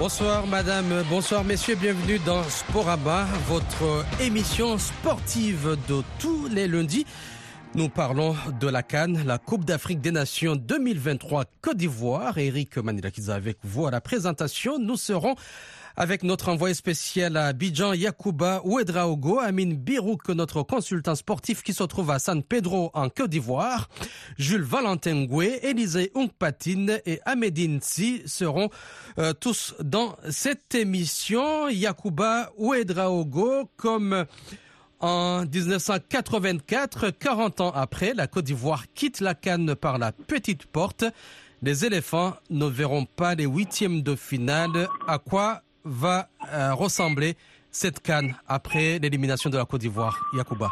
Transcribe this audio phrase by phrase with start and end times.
[0.00, 7.04] Bonsoir madame, bonsoir messieurs, bienvenue dans Sporaba, votre émission sportive de tous les lundis.
[7.74, 12.38] Nous parlons de la Cannes, la Coupe d'Afrique des Nations 2023 Côte d'Ivoire.
[12.38, 14.78] Eric Manilakiza avec vous à la présentation.
[14.78, 15.34] Nous serons
[15.96, 21.82] avec notre envoyé spécial à Abidjan, Yakuba Ouedraogo, Amine Birouk, notre consultant sportif qui se
[21.84, 23.88] trouve à San Pedro en Côte d'Ivoire,
[24.38, 28.70] Jules Valentin Goué, Élisée Ungpatine et Ahmedine Si seront
[29.18, 31.68] euh, tous dans cette émission.
[31.68, 34.26] Yakuba Ouedraogo, comme
[35.00, 41.04] en 1984, 40 ans après, la Côte d'Ivoire quitte la Cannes par la petite porte.
[41.62, 44.88] Les éléphants ne verront pas les huitièmes de finale.
[45.06, 47.34] À quoi va euh, ressembler
[47.70, 50.70] cette Cannes après l'élimination de la Côte d'Ivoire Yacouba.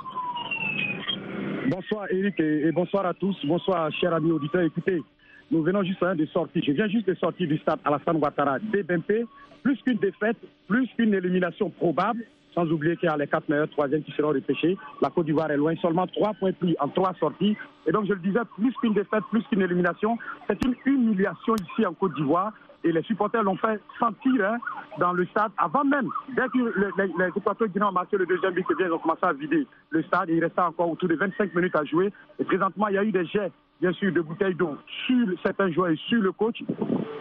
[1.70, 3.36] Bonsoir Eric et, bonsoir à tous.
[3.44, 4.62] Bonsoir chers amis auditeurs.
[4.62, 5.02] Écoutez,
[5.50, 6.62] nous venons juste de sortir.
[6.66, 9.26] Je viens juste de sortir du stade Alassane Ouattara DBMP.
[9.62, 13.68] Plus qu'une défaite, plus qu'une élimination probable, sans oublier qu'il y a les quatre meilleurs
[13.70, 14.76] troisièmes qui seront repêchés.
[15.02, 17.56] La Côte d'Ivoire est loin, seulement trois points pris en trois sorties.
[17.86, 20.16] Et donc je le disais, plus qu'une défaite, plus qu'une élimination,
[20.48, 22.52] c'est une humiliation ici en Côte d'Ivoire.
[22.84, 24.58] Et les supporters l'ont fait sentir hein,
[24.98, 26.08] dans le stade avant même.
[26.36, 29.66] Dès que les, les, Équatoriens ont marqué le deuxième but, ils ont commencé à vider
[29.90, 30.28] le stade.
[30.28, 32.12] il restait encore autour de 25 minutes à jouer.
[32.38, 35.70] Et présentement, il y a eu des jets, bien sûr, de bouteilles d'eau sur certains
[35.72, 36.62] joueurs et sur le coach.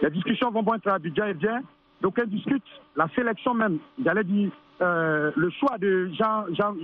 [0.02, 1.62] Les discussions vont bon à bien et bien.
[2.00, 2.62] Donc, elle discute
[2.94, 6.74] la sélection même, j'allais dire euh, le choix de Jean, Jean,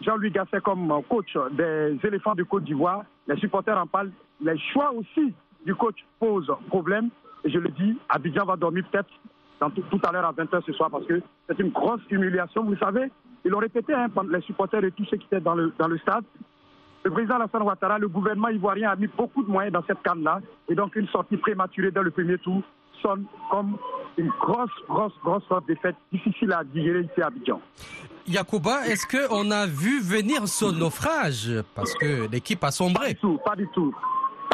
[0.00, 3.04] Jean-Louis Gasset comme coach des éléphants de Côte d'Ivoire.
[3.28, 4.10] Les supporters en parlent.
[4.40, 7.10] Les choix aussi du coach posent problème.
[7.44, 9.10] Et je le dis, Abidjan va dormir peut-être
[9.90, 12.64] tout, à l'heure à 20h ce soir parce que c'est une grosse humiliation.
[12.64, 13.10] Vous savez,
[13.44, 15.98] ils l'ont répété, hein, les supporters et tous ceux qui étaient dans le, dans le
[15.98, 16.24] stade.
[17.02, 20.40] Le président Alassane Ouattara, le gouvernement ivoirien a mis beaucoup de moyens dans cette canne-là.
[20.68, 22.62] Et donc, une sortie prématurée dans le premier tour
[23.02, 23.76] sonne comme
[24.16, 27.60] une grosse, grosse, grosse défaite difficile à digérer ici à Abidjan.
[28.26, 31.52] Yacouba, est-ce qu'on a vu venir ce naufrage?
[31.74, 33.08] Parce que l'équipe a sombré.
[33.08, 33.94] Pas du tout, pas du tout.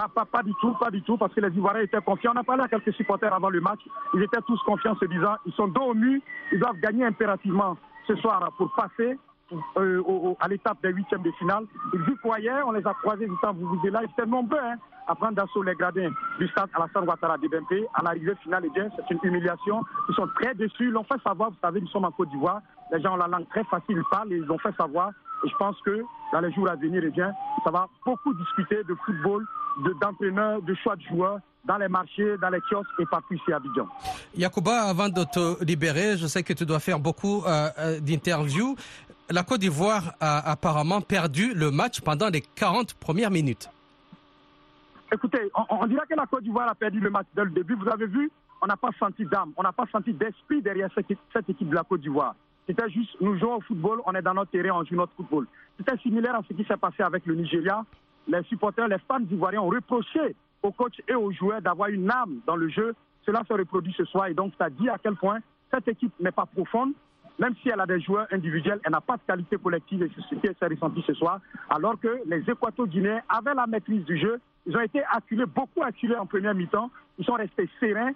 [0.08, 2.32] Pas, du tout, pas du tout, parce que les Ivoiriens étaient confiants.
[2.34, 3.80] On a parlé à quelques supporters avant le match.
[4.14, 6.20] Ils étaient tous confiants, se disant ils sont dos au mur,
[6.52, 9.18] ils doivent gagner impérativement ce soir pour passer
[9.76, 11.64] euh, à l'étape des huitièmes de finale.
[11.92, 14.76] Ils y croyaient, on les a croisés du vous vous là, ils étaient nombreux hein,
[15.06, 17.86] à prendre d'assaut les gradins du stade Alassane Ouattara de BMP.
[17.94, 19.82] À l'arrivée finale, eh c'est une humiliation.
[20.08, 22.62] Ils sont très déçus, ils l'ont fait savoir, vous savez, nous sommes en Côte d'Ivoire,
[22.92, 25.10] les gens ont la langue très facile, ils parlent, ils l'ont fait savoir.
[25.44, 26.02] Et je pense que
[26.32, 27.32] dans les jours à venir, eh bien,
[27.64, 29.46] ça va beaucoup discuter de football,
[30.00, 33.56] d'entraîneurs, de, choix de joueurs dans les marchés, dans les kiosques et partout ici à
[33.56, 33.86] Abidjan.
[34.34, 38.76] Yacouba, avant de te libérer, je sais que tu dois faire beaucoup euh, euh, d'interviews.
[39.30, 43.68] La Côte d'Ivoire a apparemment perdu le match pendant les 40 premières minutes.
[45.12, 47.74] Écoutez, on, dirait que la Côte d'Ivoire a perdu le match dès le début.
[47.74, 48.30] Vous avez vu,
[48.62, 51.82] on n'a pas senti d'âme, on n'a pas senti d'esprit derrière cette, équipe de la
[51.82, 52.34] Côte d'Ivoire.
[52.70, 55.48] C'était juste, nous jouons au football, on est dans notre terrain, on joue notre football.
[55.76, 57.84] C'était similaire à ce qui s'est passé avec le Nigeria.
[58.28, 62.38] Les supporters, les fans ivoiriens ont reproché aux coachs et aux joueurs d'avoir une âme
[62.46, 62.94] dans le jeu.
[63.26, 65.40] Cela se reproduit ce soir et donc ça dit à quel point
[65.74, 66.92] cette équipe n'est pas profonde.
[67.40, 70.22] Même si elle a des joueurs individuels, elle n'a pas de qualité collective et c'est
[70.32, 71.40] ce qui s'est ressenti ce soir.
[71.70, 74.38] Alors que les Équato-Guinéens avaient la maîtrise du jeu.
[74.64, 76.88] Ils ont été acculés, beaucoup acculés en première mi-temps.
[77.18, 78.12] Ils sont restés sereins,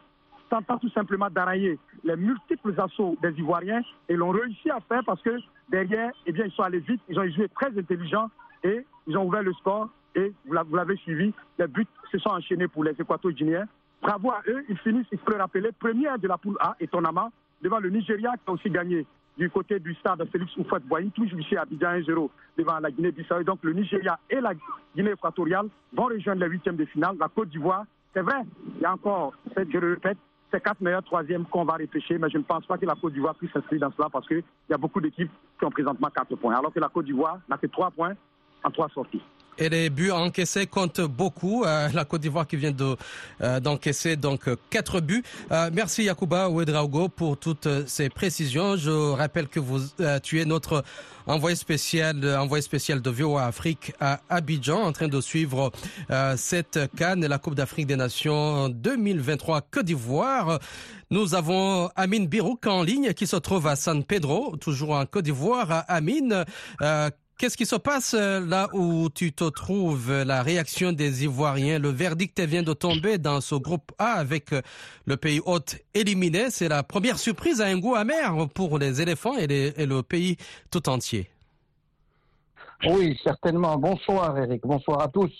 [0.54, 5.20] tentant tout simplement d'arrailler les multiples assauts des Ivoiriens et l'ont réussi à faire parce
[5.22, 5.36] que
[5.68, 8.30] derrière, eh bien, ils sont allés vite, ils ont joué très intelligent
[8.62, 12.68] et ils ont ouvert le score et vous l'avez suivi, les buts se sont enchaînés
[12.68, 13.66] pour les Équato-Guinéens.
[14.00, 17.32] Bravo à eux, ils finissent, il faut le rappeler, premier de la poule A, étonnamment,
[17.60, 19.04] devant le Nigeria qui a aussi gagné
[19.36, 23.42] du côté du stade Félix Oufouette-Boigny, toujours ici à Abidjan 1-0 devant la Guinée-Bissau.
[23.42, 24.52] Donc le Nigeria et la
[24.94, 27.16] Guinée équatoriale vont rejoindre les huitièmes de finale.
[27.18, 28.42] La Côte d'Ivoire, c'est vrai,
[28.76, 30.18] il y a encore, je le répète,
[30.54, 33.12] c'est quatre meilleurs troisièmes qu'on va repêcher, mais je ne pense pas que la Côte
[33.12, 36.36] d'Ivoire puisse s'inscrire dans cela parce qu'il y a beaucoup d'équipes qui ont présentement quatre
[36.36, 38.14] points, alors que la Côte d'Ivoire n'a que trois points
[38.62, 39.22] en trois sorties.
[39.56, 41.64] Et les buts encaissés comptent beaucoup.
[41.64, 42.96] Euh, la Côte d'Ivoire qui vient de
[43.40, 45.22] euh, d'encaisser donc quatre buts.
[45.52, 48.76] Euh, merci Yacouba Ouedraogo pour toutes ces précisions.
[48.76, 49.80] Je rappelle que vous
[50.22, 50.82] tu es notre
[51.26, 55.70] envoyé spécial envoyé spécial de VOA Afrique à Abidjan en train de suivre
[56.36, 60.58] cette Cannes et la Coupe d'Afrique des Nations 2023 Côte d'Ivoire.
[61.10, 65.24] Nous avons Amine Birouk en ligne qui se trouve à San Pedro, toujours en Côte
[65.24, 65.84] d'Ivoire.
[65.86, 66.44] Amine,
[67.36, 70.12] Qu'est-ce qui se passe euh, là où tu te trouves?
[70.22, 74.62] La réaction des Ivoiriens, le verdict vient de tomber dans ce groupe A avec euh,
[75.04, 76.50] le pays hôte éliminé.
[76.50, 80.36] C'est la première surprise à un goût amer pour les éléphants et, le pays
[80.70, 81.28] tout entier.
[82.86, 83.78] Oui, certainement.
[83.78, 85.32] Bonsoir Eric, bonsoir à tous.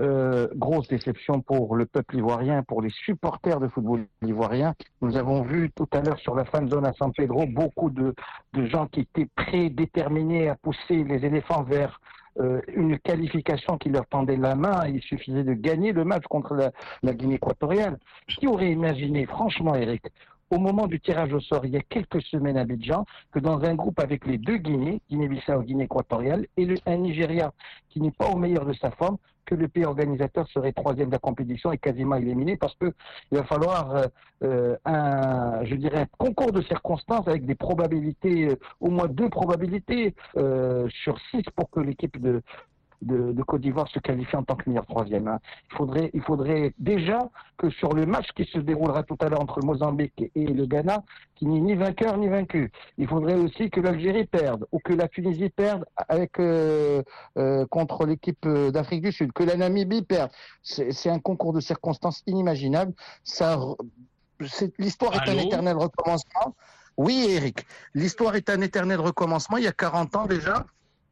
[0.00, 4.74] Euh, grosse déception pour le peuple ivoirien, pour les supporters de football ivoirien.
[5.02, 8.14] Nous avons vu tout à l'heure sur la fan zone à San Pedro beaucoup de,
[8.54, 12.00] gens qui étaient prédéterminés à pousser les éléphants vers
[12.40, 14.86] euh, une qualification qui leur tendait la main.
[14.86, 16.54] Il suffisait de gagner le match contre
[17.02, 17.98] la, Guinée équatoriale.
[18.26, 20.04] Qui aurait imaginé, franchement, Eric,
[20.50, 23.60] au moment du tirage au sort, il y a quelques semaines à Abidjan, que dans
[23.64, 27.52] un groupe avec les deux Guinées, Guinée-Bissau, Guinée équatoriale, et un Nigeria
[27.90, 29.18] qui n'est pas au meilleur de sa forme,
[29.50, 32.92] que le pays organisateur serait troisième de la compétition et quasiment éliminé parce que
[33.32, 34.06] il va falloir euh,
[34.44, 39.28] euh un, je dirais, un concours de circonstances avec des probabilités, euh, au moins deux
[39.28, 42.42] probabilités sur six pour que l'équipe de,
[43.02, 45.28] de, de Côte d'Ivoire se qualifie en tant que meilleur troisième.
[45.28, 45.38] Hein.
[45.70, 47.18] Il faudrait, il faudrait déjà
[47.56, 50.66] que sur le match qui se déroulera tout à l'heure entre le Mozambique et le
[50.66, 51.02] Ghana,
[51.34, 52.70] qu'il n'y ait ni vainqueur ni vaincu.
[52.98, 57.02] Il faudrait aussi que l'Algérie perde ou que la Tunisie perde avec euh,
[57.38, 60.30] euh, contre l'équipe d'Afrique du Sud, que la Namibie perde.
[60.62, 62.92] C'est un concours de circonstances inimaginable.
[63.24, 63.58] Ça,
[64.78, 66.54] l'histoire est un éternel recommencement.
[66.96, 69.56] Oui, Eric, l'histoire est un éternel recommencement.
[69.56, 70.66] Il y a 40 ans déjà,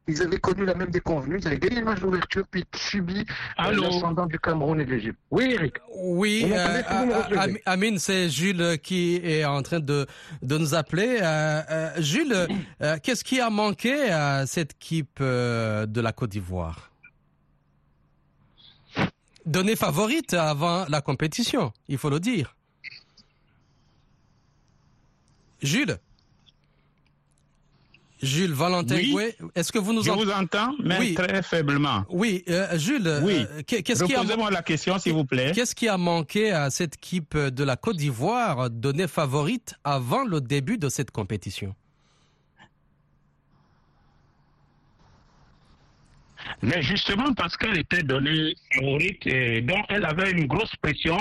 [0.08, 1.38] ils avaient connu la même déconvenue.
[1.38, 3.25] Ils avaient gagné le match d'ouverture, puis subi
[3.60, 5.19] euh, l'ascendant du Cameroun et de l'Égypte.
[5.31, 5.75] Oui, Eric.
[5.94, 10.06] Oui, euh, euh, Amine, c'est Jules qui est en train de,
[10.43, 11.19] de nous appeler.
[11.20, 12.49] Euh, euh Jules,
[13.02, 16.90] qu'est-ce qui a manqué à cette équipe de la Côte d'Ivoire?
[19.44, 22.54] Donnée favorite avant la compétition, il faut le dire.
[25.62, 25.99] Jules?
[28.22, 29.30] Jules Valentin oui.
[29.54, 31.14] est-ce que vous nous Je vous entends, mais oui.
[31.14, 32.04] très faiblement.
[32.08, 33.46] Oui, euh, Jules, oui.
[33.50, 34.36] Euh, qu'est-ce qui a...
[34.36, 35.52] moi la question, s'il vous plaît.
[35.54, 40.40] Qu'est-ce qui a manqué à cette équipe de la Côte d'Ivoire donnée favorite avant le
[40.40, 41.74] début de cette compétition?
[46.62, 51.18] Mais justement parce qu'elle était donnée favorite, et donc elle avait une grosse pression,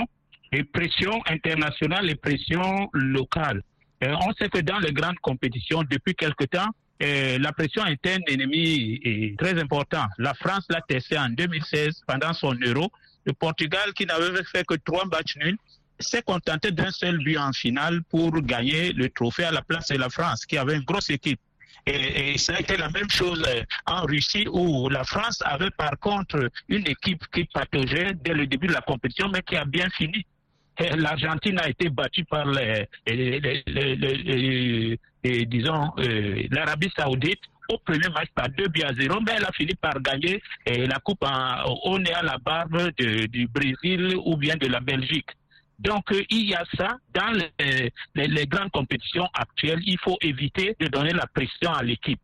[0.52, 3.62] et pression internationale et pression locale.
[4.00, 6.68] On sait que dans les grandes compétitions, depuis quelque temps,
[7.00, 10.10] euh, la pression interne ennemie est très importante.
[10.18, 12.90] La France l'a testé en 2016 pendant son euro.
[13.24, 15.58] Le Portugal, qui n'avait fait que trois matchs nuls,
[16.00, 19.96] s'est contenté d'un seul but en finale pour gagner le trophée à la place de
[19.96, 21.40] la France, qui avait une grosse équipe.
[21.86, 25.70] Et, et ça a été la même chose euh, en Russie où la France avait
[25.70, 29.64] par contre une équipe qui pataugeait dès le début de la compétition, mais qui a
[29.64, 30.24] bien fini
[30.96, 32.88] l'Argentine a été battue par les,
[35.28, 39.44] les disons euh, l'Arabie Saoudite au premier match par 2 buts à 0, mais elle
[39.44, 44.16] a fini par gagner et la coupe en, au nez à la barbe du Brésil
[44.24, 45.28] ou bien de la Belgique.
[45.78, 47.32] Donc euh, il y a ça dans
[48.14, 49.80] les, grandes compétitions actuelles.
[49.86, 52.20] Il faut éviter de donner la pression à l'équipe.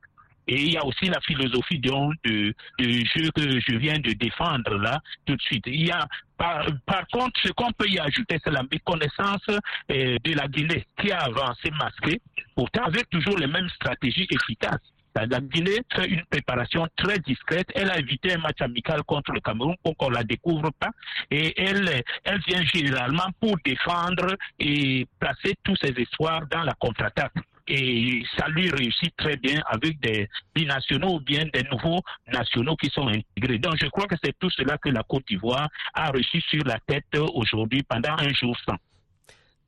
[0.46, 4.76] Et il y a aussi la philosophie de, de jeu que je viens de défendre
[4.76, 5.64] là tout de suite.
[5.66, 6.06] Il y a
[6.36, 10.84] par, par contre, ce qu'on peut y ajouter, c'est la méconnaissance euh, de la Guinée
[11.00, 12.20] qui a avancé masqué,
[12.56, 14.80] pourtant avec toujours les mêmes stratégies efficaces.
[15.14, 17.68] La Guinée fait une préparation très discrète.
[17.76, 20.90] Elle a évité un match amical contre le Cameroun pour qu'on la découvre pas.
[21.30, 27.34] Et elle, elle vient généralement pour défendre et placer tous ses espoirs dans la contre-attaque
[27.66, 32.00] et ça lui réussit très bien avec des binationaux ou bien des nouveaux
[32.32, 33.58] nationaux qui sont intégrés.
[33.58, 36.78] Donc je crois que c'est tout cela que la Côte d'Ivoire a reçu sur la
[36.86, 38.76] tête aujourd'hui pendant un jour sans.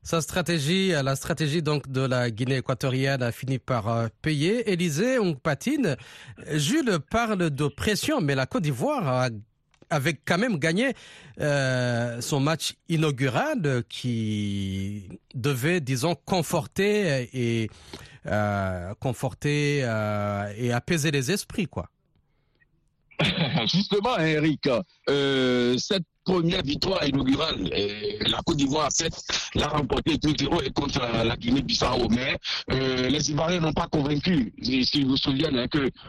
[0.03, 4.71] Sa stratégie, la stratégie donc de la Guinée équatoriale a fini par euh, payer.
[4.71, 5.97] Élysée, on patine.
[6.53, 9.31] Jules parle de pression, mais la Côte d'Ivoire a
[9.91, 10.95] avait quand même gagné
[11.41, 17.71] euh, son match inaugural qui devait, disons, conforter et
[18.27, 21.89] euh, conforter euh, et apaiser les esprits, quoi.
[23.73, 24.69] Justement, Eric,
[25.09, 27.71] euh, cette première victoire inaugurale,
[28.27, 28.91] la Côte d'Ivoire
[29.55, 32.09] l'a remporté 2-0 contre la Guinée-Bissau.
[32.11, 32.37] Mais
[32.73, 34.53] euh, les Ivoiriens n'ont pas convaincu.
[34.61, 35.67] Si vous vous souvenez hein,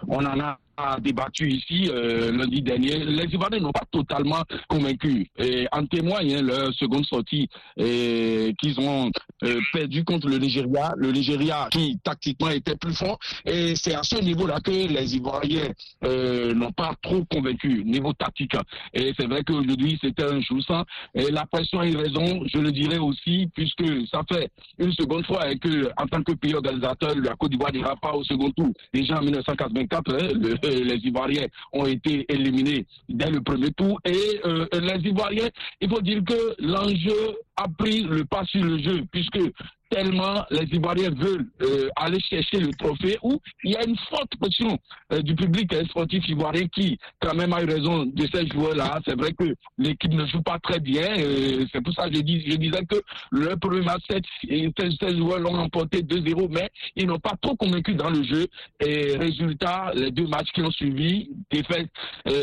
[0.09, 5.27] en a a débattu ici euh, lundi dernier, les Ivoiriens n'ont pas totalement convaincu.
[5.37, 9.11] Et en témoigne hein, leur seconde sortie qu'ils ont
[9.43, 10.93] euh, perdu contre le Nigeria.
[10.97, 13.17] Le Nigeria qui tactiquement était plus fort.
[13.45, 15.69] Et c'est à ce niveau-là que les Ivoiriens
[16.03, 18.55] euh, n'ont pas trop convaincu, niveau tactique.
[18.93, 20.83] Et c'est vrai qu'aujourd'hui c'était un jour sans.
[21.15, 25.25] Et la pression a eu raison, je le dirais aussi, puisque ça fait une seconde
[25.25, 28.51] fois et que en tant que pays organisateur, la Côte d'Ivoire n'ira pas au second
[28.51, 28.69] tour.
[28.93, 33.99] Déjà en 1984, hein, le, les Ivoiriens ont été éliminés dès le premier tour.
[34.05, 35.49] Et euh, les Ivoiriens,
[35.81, 39.39] il faut dire que l'enjeu a pris le pas sur le jeu, puisque
[39.89, 44.35] tellement les Ivoiriens veulent euh, aller chercher le trophée, où il y a une forte
[44.39, 44.77] pression
[45.13, 48.99] euh, du public sportif ivoirien qui, quand même, a eu raison de ces joueurs-là.
[49.05, 51.07] C'est vrai que l'équipe ne joue pas très bien.
[51.17, 53.01] Euh, c'est pour ça que je disais que
[53.31, 58.09] le premier match, ces, joueurs l'ont emporté 2-0, mais ils n'ont pas trop convaincu dans
[58.09, 58.47] le jeu.
[58.85, 61.89] Et résultat, les deux matchs qui ont suivi, défaite,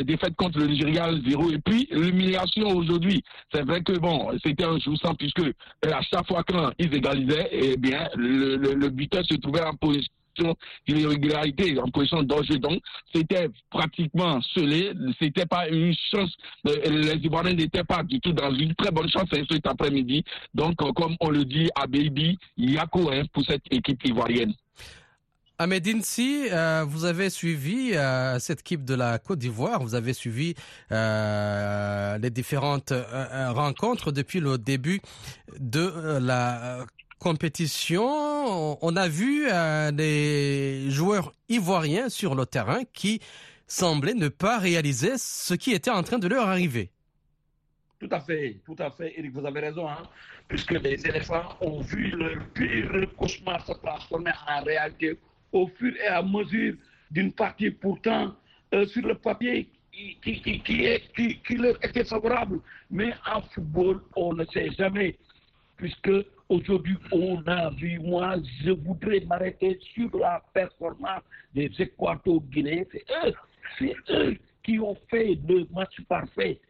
[0.04, 3.22] défaite contre le Nigeria 0 et puis l'humiliation aujourd'hui.
[3.52, 5.42] C'est vrai que bon, c'était un jour sans puisque
[5.82, 10.12] à chaque fois qu'ils égalisaient, eh bien, le, le, buteur se trouvait en position
[10.86, 12.58] d'irrégularité, en position de danger.
[12.58, 12.80] Donc,
[13.14, 14.92] c'était pratiquement scellé.
[15.20, 16.32] C'était pas une chance.
[16.66, 20.24] Euh, les Ivoiriens n'étaient pas du tout dans une très bonne chance cet après-midi.
[20.54, 24.54] Donc, euh, comme on le dit à Baby, il quoi pour cette équipe ivoirienne.
[25.56, 27.92] Ahmed si euh, vous avez suivi
[28.40, 30.54] cette équipe de la Côte d'Ivoire, vous avez suivi
[30.90, 35.00] les différentes rencontres depuis le début
[35.60, 36.84] de la
[37.24, 38.04] compétition,
[38.84, 43.18] on a vu euh, des joueurs ivoiriens sur le terrain qui
[43.66, 46.90] semblaient ne pas réaliser ce qui était en train de leur arriver.
[47.98, 50.02] Tout à fait, tout à fait, Eric, vous avez raison, hein,
[50.48, 55.18] puisque les éléphants ont vu leur pire cauchemar se transformer en réalité
[55.50, 56.74] au fur et à mesure
[57.10, 58.34] d'une partie pourtant
[58.74, 62.60] euh, sur le papier qui, qui, qui, qui, leur était favorable.
[62.90, 65.16] Mais en football, on ne sait jamais,
[65.78, 66.12] puisque
[66.54, 72.84] Aujourd'hui, on a vu, moi, je voudrais m'arrêter sur la performance des Équato-Guinéens.
[72.92, 73.34] C'est eux,
[73.76, 76.60] c'est eux qui ont fait le match parfait.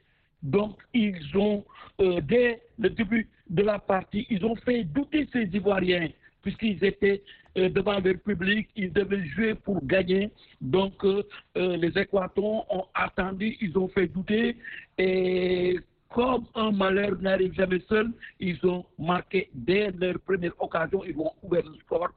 [0.42, 1.62] Donc, ils ont,
[2.00, 6.08] euh, dès le début de la partie, ils ont fait douter ces Ivoiriens,
[6.40, 7.22] puisqu'ils étaient
[7.58, 10.30] euh, devant leur public, ils devaient jouer pour gagner.
[10.62, 11.22] Donc, euh,
[11.54, 14.56] les Équatons ont attendu, ils ont fait douter.
[14.96, 15.78] Et
[16.14, 21.32] comme un malheur n'arrive jamais seul, ils ont marqué dès leur première occasion, ils ont
[21.42, 22.10] ouvert le score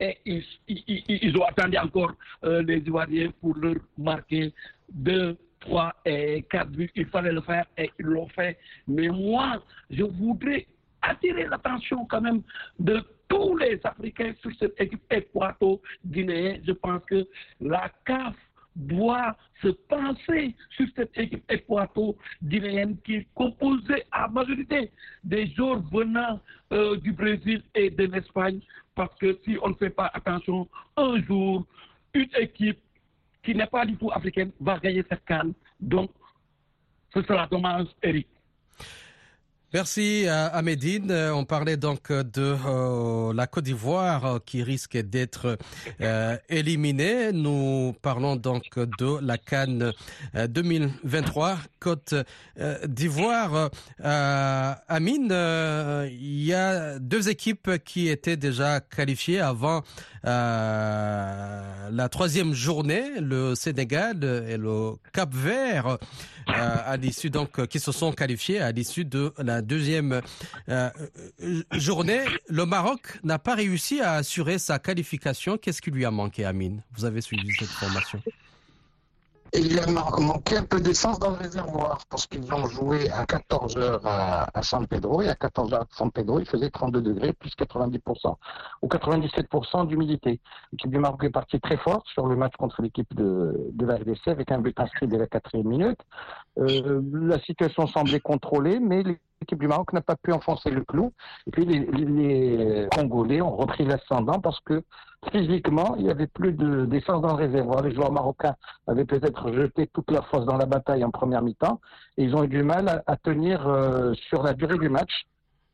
[0.00, 4.52] et ils, ont attendu encore euh, les Ivoiriens pour leur marquer
[4.90, 6.90] deux, trois et quatre buts.
[6.96, 8.58] Il fallait le faire et ils l'ont fait.
[8.88, 10.66] Mais moi, je voudrais
[11.00, 12.42] attirer l'attention quand même
[12.80, 16.60] de tous les Africains sur cette équipe équato-guinéenne.
[16.66, 17.24] Je pense que
[17.60, 18.34] la CAF
[18.76, 24.90] doit se penser sur cette équipe équato-guinéenne qui est composée à majorité
[25.22, 26.40] des joueurs venant
[26.72, 28.60] euh, du Brésil et de l'Espagne.
[28.94, 31.66] Parce que si on ne fait pas attention, un jour,
[32.14, 32.80] une équipe
[33.42, 35.52] qui n'est pas du tout africaine va gagner cette canne.
[35.80, 36.10] Donc,
[37.12, 38.26] ce sera dommage, Eric.
[39.74, 41.10] Merci à Médine.
[41.10, 45.58] Euh, on parlait donc de euh, la Côte d'Ivoire euh, qui risque d'être
[46.48, 47.32] éliminée.
[47.32, 49.90] Nous parlons donc de la Cannes
[50.48, 52.14] 2023 Côte
[52.86, 53.70] d'Ivoire.
[54.00, 55.34] Amine,
[56.08, 59.82] il y a deux équipes qui étaient déjà qualifiées avant
[60.22, 65.98] la troisième journée, le Sénégal et le Cap Vert,
[66.46, 70.20] à l'issue donc qui se sont qualifiés à l'issue de la deuxième
[70.68, 70.90] euh,
[71.42, 75.58] euh, journée, le Maroc n'a pas réussi à assurer sa qualification.
[75.58, 76.82] Qu'est-ce qui lui a manqué, Amine?
[76.96, 78.20] Vous avez suivi cette formation?
[79.56, 83.76] Il a manqué un peu d'essence dans le réservoir parce qu'ils ont joué à 14
[83.76, 87.32] h à, San Pedro et à 14 h à San Pedro, il faisait 32 degrés
[87.32, 88.34] plus 90%
[88.82, 90.40] ou 97% d'humidité.
[90.72, 93.96] L'équipe du Maroc est partie très fort sur le match contre l'équipe de, de la
[93.96, 96.00] RDC avec un but inscrit dès la quatrième minute.
[96.58, 100.82] Euh, la situation semblait contrôlée, mais les l'équipe du Maroc n'a pas pu enfoncer le
[100.82, 101.12] clou.
[101.46, 104.82] Et puis les, Congolais ont repris l'ascendant parce que
[105.30, 107.82] physiquement, il n'y avait plus d'essence dans le réservoir.
[107.82, 111.80] Les joueurs marocains avaient peut-être jeté toute leur force dans la bataille en première mi-temps
[112.16, 115.26] et ils ont eu du mal à, tenir euh, sur la durée du match.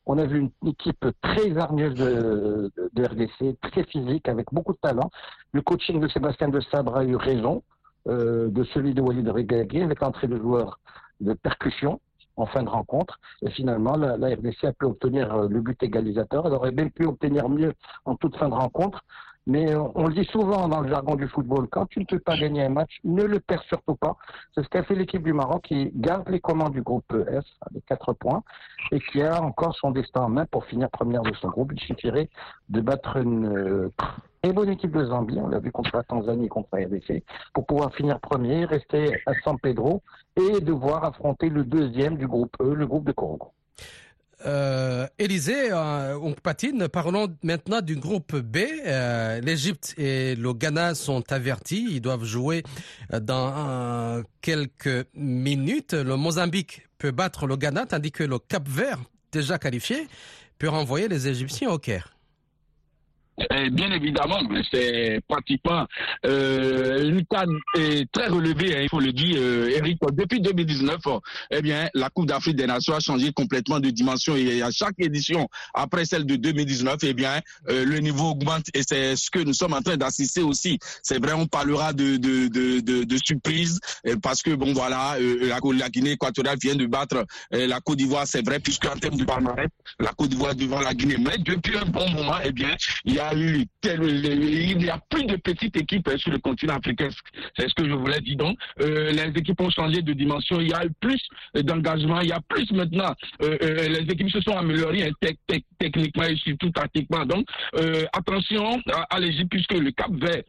[0.06, 5.10] On a vu une équipe très hargneuse de, RDC, très physique, avec beaucoup de talent.
[5.52, 7.62] Le coaching de Sébastien de Sabre a eu raison,
[8.08, 10.80] euh, de celui de Walid Regagué, avec l'entrée de joueurs
[11.20, 12.00] de percussion
[12.36, 13.20] en fin de rencontre.
[13.42, 16.46] Et finalement, la, RDC a pu obtenir euh, le but égalisateur.
[16.46, 19.04] Elle aurait même pu obtenir mieux en toute fin de rencontre.
[19.50, 22.20] Mais euh, on le dit souvent dans le jargon du football, quand tu ne peux
[22.20, 24.16] pas gagner un match, ne le perds surtout pas.
[24.54, 27.84] C'est ce qu'a fait l'équipe du Maroc qui garde les commandes du groupe S avec
[27.84, 28.44] quatre points
[28.92, 31.72] et qui a encore son destin en main pour finir première de son groupe.
[31.74, 32.30] Il suffirait
[32.68, 33.92] de battre une euh,
[34.40, 37.66] très bonne équipe de Zambie, on l'a vu contre la Tanzanie contre la RDC, pour
[37.66, 40.00] pouvoir finir premier, rester à San Pedro
[40.36, 43.50] et devoir affronter le deuxième du groupe E, le groupe de Congo.
[44.46, 46.88] Euh, Élysée, euh.
[46.92, 48.58] Parlons maintenant du groupe B.
[48.86, 51.86] Euh, L'Égypte et le Ghana sont avertis.
[51.90, 52.62] Ils doivent jouer
[53.10, 55.94] dans euh, quelques minutes.
[55.94, 58.98] Le Mozambique peut battre le Ghana, tandis que le Cap Vert,
[59.32, 60.08] déjà qualifié,
[60.58, 62.14] peut renvoyer les Égyptiens au Caire.
[63.50, 65.86] Et bien évidemment, c'est pratiquement
[66.26, 67.58] euh, une canne
[68.12, 69.98] très relevée, hein, il faut le dire, euh, Eric.
[70.12, 71.00] Depuis 2019,
[71.50, 74.94] eh bien, la Coupe d'Afrique des Nations a changé complètement de dimension et à chaque
[74.98, 79.38] édition, après celle de 2019, eh bien, euh, le niveau augmente et c'est ce que
[79.38, 80.78] nous sommes en train d'assister aussi.
[81.02, 83.80] C'est vrai, on parlera de, de, de, de, surprise
[84.22, 88.60] parce que, bon, voilà, la, Guinée équatoriale vient de battre la Côte d'Ivoire, c'est vrai,
[88.60, 89.68] puisque en termes de palmarès,
[89.98, 91.16] la Côte d'Ivoire devant la Guinée.
[91.18, 92.50] Mais depuis un bon moment, eh
[93.04, 97.08] il y a il n'y a plus de petites équipes hein, sur le continent africain.
[97.56, 98.36] C'est ce que je voulais dire.
[98.36, 100.60] Donc, euh, les équipes ont changé de dimension.
[100.60, 101.20] Il y a eu plus
[101.54, 102.20] d'engagement.
[102.20, 103.14] Il y a plus maintenant.
[103.42, 107.24] Euh, euh, les équipes se sont améliorées hein, techniquement et surtout tactiquement.
[107.26, 107.46] Donc,
[108.12, 110.42] attention à, l'Égypte puisque le Cap Vert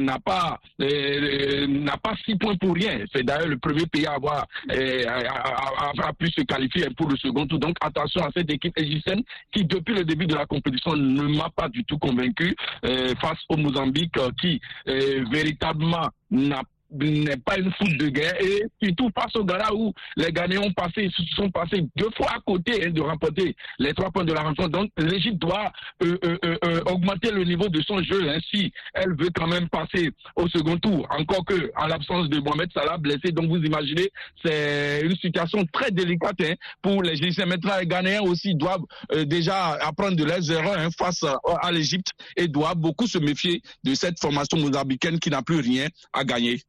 [0.00, 3.04] n'a pas n'a pas six points pour rien.
[3.14, 7.58] C'est d'ailleurs le premier pays à avoir, à, pu se qualifier pour le second tour.
[7.58, 11.50] Donc, attention à cette équipe égyptienne qui, depuis le début de la compétition, ne m'a
[11.50, 16.62] pas du tout convaincu euh, face au Mozambique euh, qui euh, véritablement n'a
[16.94, 20.72] n'est pas une foule de guerre et surtout face au Ghana où les Ghanéens ont
[20.72, 24.42] passé, sont passés deux fois à côté hein, de remporter les trois points de la
[24.42, 24.70] rencontre.
[24.70, 25.72] Donc l'Égypte doit
[26.02, 30.10] euh, euh, euh, augmenter le niveau de son jeu ainsi elle veut quand même passer
[30.36, 31.06] au second tour.
[31.10, 34.10] Encore que en l'absence de Mohamed Salah blessé, donc vous imaginez
[34.44, 37.46] c'est une situation très délicate hein, pour les Égyptiens.
[37.46, 38.84] Maintenant les Ghanéens aussi doivent
[39.26, 43.94] déjà apprendre de leurs erreurs hein, face à, l'Égypte et doivent beaucoup se méfier de
[43.94, 46.60] cette formation mozambicaine qui n'a plus rien à gagner.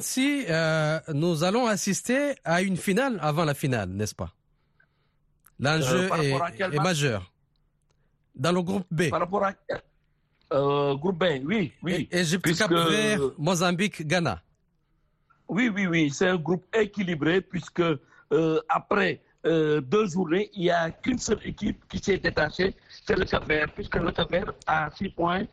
[0.00, 4.32] Si euh, nous allons assister à une finale avant la finale, n'est-ce pas?
[5.60, 6.38] L'enjeu euh,
[6.72, 7.30] est, majeur.
[8.34, 9.10] Dans le groupe B.
[9.10, 9.52] Par rapport à
[10.52, 12.08] euh, groupe B, oui, oui.
[12.10, 14.42] Égypte, Cap Vert, Mozambique, Ghana.
[15.48, 16.10] Oui, oui, oui.
[16.10, 17.82] C'est un groupe équilibré puisque
[18.68, 22.74] après deux journées, il n'y a qu'une seule équipe qui s'est détachée,
[23.06, 25.44] c'est le Cap Vert, puisque le Cap Vert a six points,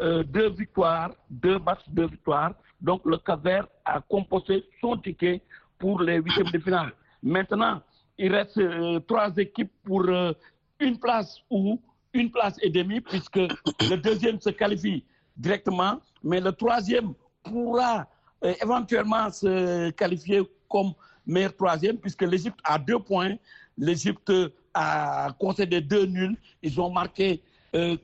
[0.00, 2.54] deux victoires, deux matchs, deux victoires.
[2.80, 5.42] Donc le Cap-Vert a composé son ticket
[5.78, 6.92] pour les huitièmes de finale.
[7.22, 7.82] Maintenant,
[8.18, 10.32] il reste euh, trois équipes pour euh,
[10.78, 11.80] une place ou
[12.12, 15.04] une place et demie, puisque le deuxième se qualifie
[15.36, 18.06] directement, mais le troisième pourra
[18.44, 20.92] euh, éventuellement se qualifier comme
[21.26, 23.36] meilleur troisième, puisque l'Égypte a deux points.
[23.78, 24.32] L'Égypte
[24.74, 26.36] a concédé deux nuls.
[26.62, 27.42] Ils ont marqué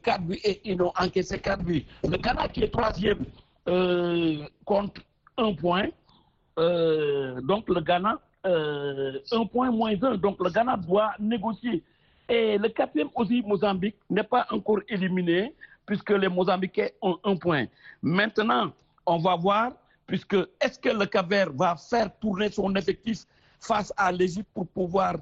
[0.03, 1.85] quatre buts et ils ont encaissé quatre buts.
[2.05, 3.25] Le Ghana qui est troisième
[3.69, 5.01] euh, contre
[5.37, 5.89] un point.
[6.59, 10.17] Euh, donc le Ghana, euh, un point moins un.
[10.17, 11.83] Donc le Ghana doit négocier.
[12.29, 15.53] Et le quatrième aussi, Mozambique, n'est pas encore éliminé
[15.85, 17.67] puisque les Mozambiquais ont un point.
[18.03, 18.73] Maintenant,
[19.07, 19.73] on va voir,
[20.07, 23.21] puisque est-ce que le cap va faire tourner son effectif
[23.67, 25.17] face à l'Égypte pour pouvoir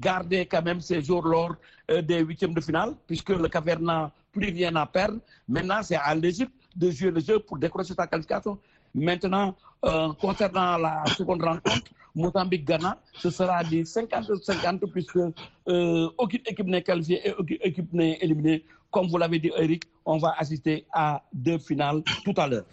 [0.00, 1.54] garder quand même ses jours lors
[1.88, 5.18] des huitièmes de finale, puisque le cap n'a plus rien à perdre.
[5.48, 8.58] Maintenant, c'est à l'Égypte de jouer le jeu pour décrocher sa qualification.
[8.94, 15.18] Maintenant, euh, concernant la seconde rencontre, Mozambique-Ghana, ce sera des 50-50 puisque
[15.68, 18.64] euh, aucune équipe n'est qualifiée et aucune équipe n'est éliminée.
[18.90, 22.64] Comme vous l'avez dit, Eric, on va assister à deux finales tout à l'heure.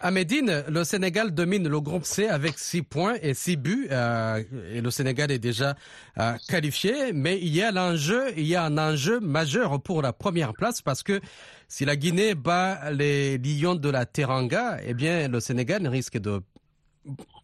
[0.00, 3.86] À Médine, le Sénégal domine le groupe C avec six points et six buts.
[3.90, 5.76] Euh, et le Sénégal est déjà
[6.18, 10.12] euh, qualifié, mais il y a l'enjeu, il y a un enjeu majeur pour la
[10.14, 11.20] première place parce que
[11.68, 16.40] si la Guinée bat les Lions de la Teranga, eh bien le Sénégal risque de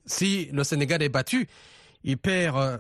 [0.07, 1.47] si le Sénégal est battu,
[2.05, 2.79] il perd euh,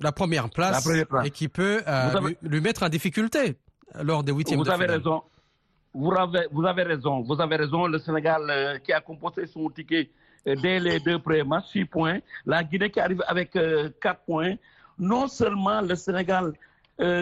[0.00, 0.86] la, première place,
[1.24, 3.56] et qui peut euh, lui, mettre en difficulté
[4.02, 5.22] lors des huitièmes vous de avez Raison.
[5.92, 7.20] Vous avez, vous avez raison.
[7.20, 7.86] Vous avez raison.
[7.86, 10.10] Le Sénégal euh, qui a composé son ticket
[10.44, 12.18] dès les deux premiers matchs, 6 points.
[12.44, 14.56] La Guinée qui arrive avec 4 points.
[14.98, 16.52] Non seulement le Sénégal,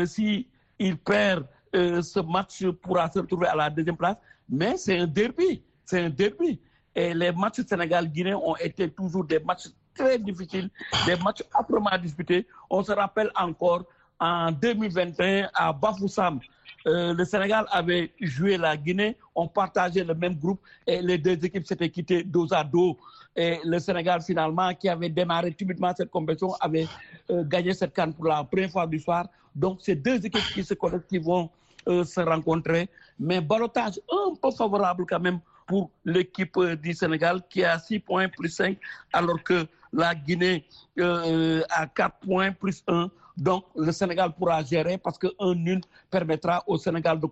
[0.07, 0.46] si
[0.79, 4.16] il perd ce match, pourra se retrouver à la deuxième place,
[4.48, 5.62] mais c'est un derby.
[5.85, 6.61] C'est un derby.
[6.94, 10.70] Et les matchs Sénégal-Guinée ont été toujours des matchs très difficiles,
[11.07, 12.46] des matchs âprement disputés.
[12.68, 13.85] On se rappelle encore
[14.18, 16.40] en 2021 à Bafoussam,
[16.87, 21.33] euh, le Sénégal avait joué la Guinée, on partageait le même groupe et les deux
[21.45, 22.99] équipes s'étaient quittées dos à dos.
[23.37, 26.87] Et le Sénégal, finalement, qui avait démarré timidement cette compétition, avait
[27.31, 29.27] euh, gagné cette canne pour la première fois du soir.
[29.55, 31.49] Donc, c'est deux équipes qui se connaissent, qui vont
[31.88, 32.88] euh, se rencontrer.
[33.18, 38.29] Mais balotage un peu favorable quand même pour l'équipe du Sénégal qui a 6 points
[38.29, 38.77] plus 5,
[39.12, 40.66] alors que la Guinée
[40.99, 43.09] a 4 points plus 1.
[43.37, 47.27] Donc le Sénégal pourra gérer parce qu'un nul permettra au Sénégal de,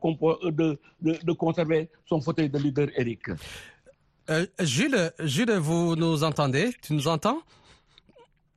[0.51, 3.29] de, de, conserver son fauteuil de leader, Eric.
[4.31, 6.71] Euh, Jules, Jules, vous nous entendez?
[6.83, 7.43] Tu nous entends?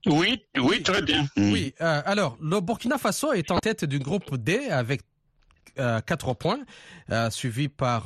[0.05, 1.25] Oui, oui, très bien.
[1.37, 5.01] Oui, euh, alors, le Burkina Faso est en tête du groupe D avec
[5.75, 6.59] 4 points,
[7.29, 8.05] suivi par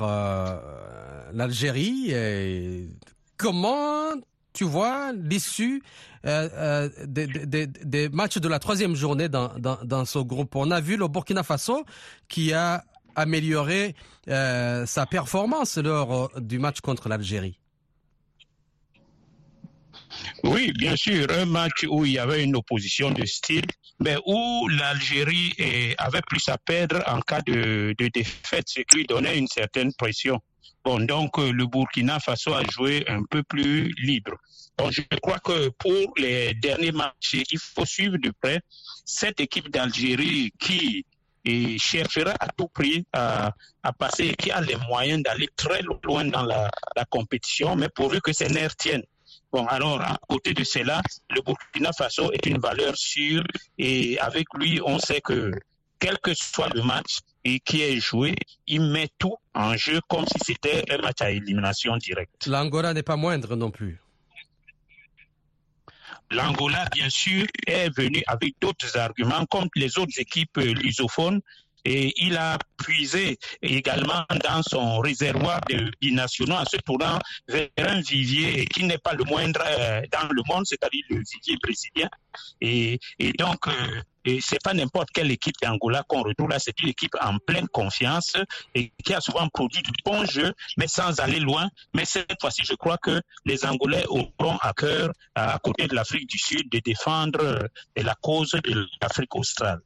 [1.32, 2.14] l'Algérie.
[3.36, 4.14] Comment
[4.58, 5.84] tu vois l'issue
[6.24, 11.84] des, matchs de la troisième journée dans, ce groupe On a vu le Burkina Faso
[12.28, 12.82] qui a
[13.14, 13.94] amélioré
[14.26, 17.60] sa performance lors du match contre l'Algérie.
[20.42, 23.66] Oui, bien sûr, un match où il y avait une opposition de style,
[24.00, 25.52] mais où l'Algérie
[25.98, 30.40] avait plus à perdre en cas de, défaite, ce qui lui donnait une certaine pression.
[30.84, 34.32] Bon, donc euh, le Burkina Faso a joué un peu plus libre.
[34.76, 38.60] Bon, je crois que pour les derniers matchs, il faut suivre de près
[39.04, 41.04] cette équipe d'Algérie qui
[41.78, 43.52] cherchera à tout prix à,
[43.98, 48.32] passer, qui a les moyens d'aller très loin dans la, la compétition, mais pourvu que
[48.32, 49.04] ses nerfs tiennent.
[49.50, 51.00] Bon, alors, à côté de cela,
[51.30, 53.44] le Burkina Faso est une valeur sûre
[53.78, 55.52] et avec lui, on sait que
[55.98, 58.34] quel que soit le match et qui est joué,
[58.66, 62.46] il met tout en jeu comme si c'était un match à élimination directe.
[62.46, 64.00] L'Angola n'est pas moindre non plus.
[66.30, 71.40] L'Angola, bien sûr, est venu avec d'autres arguments, comme les autres équipes lusophones,
[71.84, 78.00] et il a puisé également dans son réservoir de binationaux en se tournant vers un
[78.00, 82.08] vivier qui n'est pas le moindre euh, dans le monde, c'est-à-dire le vivier brésilien.
[82.60, 86.78] Et, et donc, euh, et c'est pas n'importe quelle équipe d'Angola qu'on retrouve là, c'est
[86.80, 88.36] une équipe en pleine confiance
[88.74, 91.68] et qui a souvent produit du bon jeu, mais sans aller loin.
[91.94, 96.28] Mais cette fois-ci, je crois que les Angolais auront à cœur, à côté de l'Afrique
[96.28, 97.62] du Sud, de défendre euh,
[97.96, 99.80] la cause de l'Afrique australe.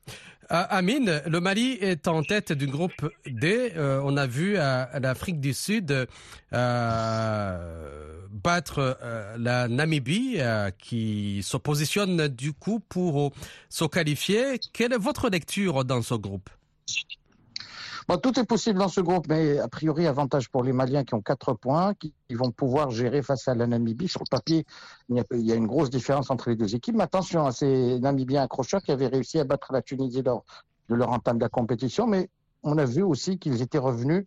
[0.53, 3.73] Euh, Amine, le Mali est en tête du groupe D.
[3.75, 6.07] Euh, on a vu l'Afrique du Sud
[8.31, 8.99] battre
[9.39, 10.39] la Namibie
[10.79, 13.33] qui se positionne du coup pour
[13.69, 16.51] se qualifier quelle est votre lecture dans ce groupe?
[18.23, 21.23] Tout est possible dans ce groupe, mais a priori, avantage pour les Maliens qui ont
[21.23, 24.09] quatre points, qui vont pouvoir gérer face à la Namibie.
[24.09, 24.65] Sur le papier,
[25.09, 26.97] il y a, une grosse différence entre les deux équipes.
[26.97, 30.45] Mais attention à ces Namibiens accrocheurs qui avaient réussi à battre la Tunisie lors
[30.89, 32.07] de leur entame de la compétition.
[32.07, 32.29] Mais
[32.63, 34.27] on a vu aussi qu'ils étaient revenus,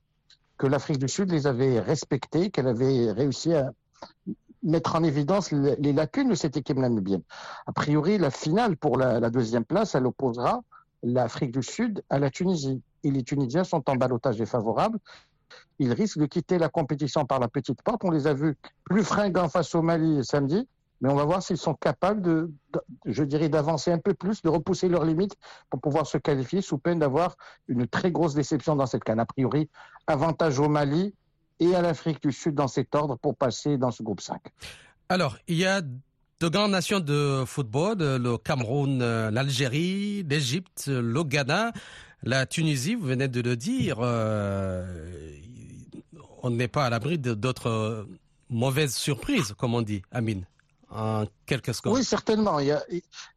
[0.58, 3.72] que l'Afrique du Sud les avait respectés, qu'elle avait réussi à
[4.64, 7.22] mettre en évidence les lacunes de cette équipe namibienne.
[7.68, 10.62] A priori, la finale pour la, deuxième place, elle opposera
[11.04, 12.82] l'Afrique du Sud à la Tunisie.
[13.06, 15.00] Et les Tunisiens sont en balotage défavorable.
[15.80, 18.04] Ils risquent de quitter la compétition par la petite porte.
[18.04, 20.68] On les a vus plus fringants face au Mali samedi,
[21.00, 22.52] mais on va voir s'ils sont capables de,
[23.06, 25.36] je dirais, d'avancer un peu plus, de repousser leurs limites
[25.70, 27.38] pour pouvoir se qualifier sous peine d'avoir
[27.68, 29.20] une très grosse déception dans cette canne.
[29.20, 29.70] A priori,
[30.08, 31.14] avantage au Mali,
[31.60, 34.42] et à l'Afrique du Sud dans cet ordre pour passer dans ce groupe 5.
[35.10, 41.72] Alors, il y a de grandes nations de football, le Cameroun, l'Algérie, l'Égypte, le Ghana,
[42.26, 44.86] la Tunisie, vous venez de le dire, euh,
[46.44, 48.08] on n'est pas à l'abri d'autres
[48.50, 50.46] mauvaises surprises, comme on dit, Amine,
[50.90, 51.94] en quelques secondes.
[51.94, 52.60] Oui, certainement.
[52.60, 52.84] Il y a,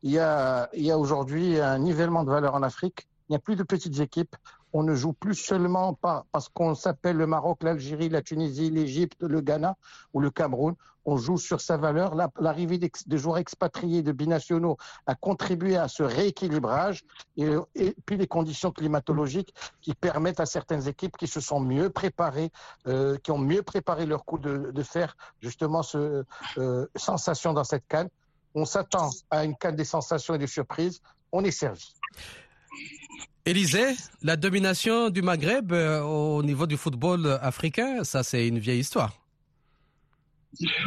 [0.03, 3.07] il y a, il y a aujourd'hui un nivellement de valeur en Afrique.
[3.29, 4.35] Il n'y a plus de petites équipes
[4.72, 9.22] on ne joue plus seulement pas parce qu'on s'appelle le Maroc, l'Algérie, la Tunisie, l'Égypte,
[9.22, 9.77] le Ghana
[10.12, 10.74] ou le Cameroun.
[11.11, 12.14] On joue sur sa valeur.
[12.38, 17.03] L'arrivée de joueurs expatriés de binationaux a contribué à ce rééquilibrage
[17.38, 17.57] et,
[18.05, 22.51] puis les conditions climatologiques qui permettent à certaines équipes qui se sont mieux préparées,
[22.87, 26.25] euh, qui ont mieux préparé leur coup de, faire justement ce
[26.59, 28.11] euh, sensation dans cette canne.
[28.55, 31.01] On s'attend à une canne des sensations et des surprises.
[31.33, 31.94] On est servi.
[33.47, 38.81] Élisée, la domination du Maghreb euh, au niveau du football africain, ça c'est une vieille
[38.81, 39.14] histoire.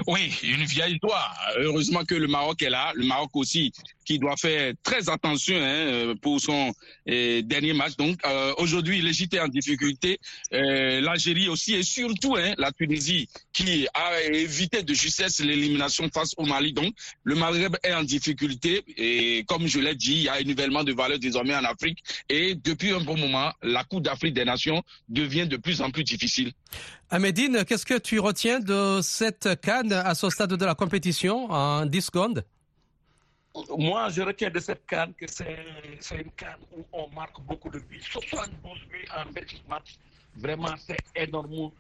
[0.08, 1.36] Oui, une vieille histoire.
[1.58, 2.92] Heureusement que le Maroc est là.
[2.96, 3.72] Le Maroc aussi,
[4.06, 6.74] qui doit faire très attention hein, pour son
[7.08, 7.96] euh, dernier match.
[7.96, 10.20] Donc euh, aujourd'hui, l'Égypte est en difficulté.
[10.54, 16.34] Euh, L'Algérie aussi et surtout hein, la Tunisie qui a évité de justesse l'élimination face
[16.38, 16.74] au Mali.
[16.74, 16.94] Donc
[17.24, 20.84] le Maghreb est en difficulté et comme je l'ai dit, il y a un nivellement
[20.84, 22.00] de valeur désormais en Afrique.
[22.30, 26.04] Et depuis un bon moment, la Coupe d'Afrique des Nations devient de plus en plus
[26.04, 26.52] difficile.
[27.12, 32.02] Qu'est-ce que tu retiens de cette canne à ce stade de la compétition en 10
[32.02, 32.44] secondes?
[33.78, 35.58] Moi, je retiens de cette canne que c'est
[36.12, 38.02] une canne où on marque beaucoup de buts.
[38.02, 39.98] 72 buts en 28 matchs.
[40.38, 41.72] Vraiment, c'est énorme.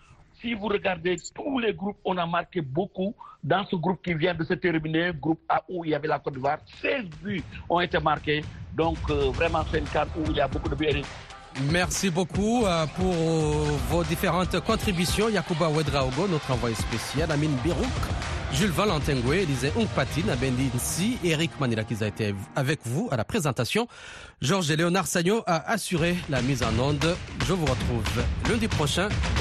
[0.41, 3.15] Si vous regardez tous les groupes, on a marqué beaucoup.
[3.43, 6.19] Dans ce groupe qui vient de se terminer, groupe A où il y avait la
[6.19, 8.43] Côte d'Ivoire, 16 buts ont été marqués.
[8.73, 11.01] Donc, euh, vraiment, c'est une canne où il y a beaucoup de buts.
[11.71, 13.13] Merci beaucoup euh, pour
[13.89, 15.29] vos différentes contributions.
[15.29, 17.87] Yacouba Ouedraogo, notre envoyé spécial, Amine Birouk
[18.53, 23.15] Jules Valentin Goué, Lisée Ongpati, Nabendi Nsi, Eric Manila qui a été avec vous à
[23.15, 23.87] la présentation.
[24.41, 27.15] Georges et Léonard Sagno a assuré la mise en onde.
[27.47, 28.03] Je vous retrouve
[28.49, 29.39] lundi prochain dans